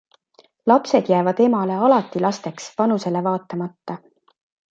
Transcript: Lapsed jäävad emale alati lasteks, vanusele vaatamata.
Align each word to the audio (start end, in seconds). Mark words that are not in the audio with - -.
Lapsed 0.69 1.09
jäävad 1.13 1.41
emale 1.49 1.75
alati 1.89 2.23
lasteks, 2.25 2.71
vanusele 2.79 3.23
vaatamata. 3.27 4.01